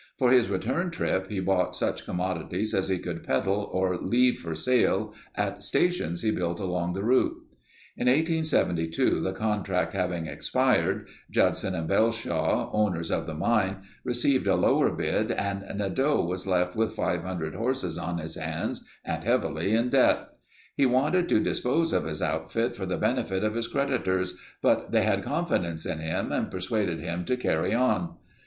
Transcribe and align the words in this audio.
For 0.17 0.31
his 0.31 0.49
return 0.49 0.89
trip 0.89 1.29
he 1.29 1.39
bought 1.39 1.75
such 1.75 2.05
commodities 2.05 2.73
as 2.73 2.87
he 2.87 2.97
could 2.97 3.23
peddle 3.23 3.69
or 3.71 3.95
leave 3.99 4.39
for 4.39 4.55
sale 4.55 5.13
at 5.35 5.61
stations 5.61 6.23
he 6.23 6.31
built 6.31 6.59
along 6.59 6.93
the 6.93 7.03
route. 7.03 7.35
In 7.95 8.07
1872, 8.07 9.19
the 9.19 9.31
contract 9.31 9.93
having 9.93 10.25
expired, 10.25 11.07
Judson 11.29 11.75
and 11.75 11.87
Belshaw, 11.87 12.71
owners 12.73 13.11
of 13.11 13.27
the 13.27 13.35
mine, 13.35 13.83
received 14.03 14.47
a 14.47 14.55
lower 14.55 14.89
bid 14.91 15.29
and 15.31 15.63
Nadeau 15.77 16.25
was 16.25 16.47
left 16.47 16.75
with 16.75 16.95
500 16.95 17.53
horses 17.53 17.99
on 17.99 18.17
his 18.17 18.33
hands 18.33 18.83
and 19.05 19.23
heavily 19.23 19.75
in 19.75 19.91
debt. 19.91 20.29
He 20.75 20.87
wanted 20.87 21.29
to 21.29 21.39
dispose 21.39 21.93
of 21.93 22.05
his 22.05 22.23
outfit 22.23 22.75
for 22.75 22.87
the 22.87 22.97
benefit 22.97 23.43
of 23.43 23.53
his 23.53 23.67
creditors 23.67 24.33
but 24.63 24.91
they 24.91 25.03
had 25.03 25.21
confidence 25.21 25.85
in 25.85 25.99
him 25.99 26.31
and 26.31 26.49
persuaded 26.49 27.01
him 27.01 27.23
to 27.25 27.37
"carry 27.37 27.75
on." 27.75 28.15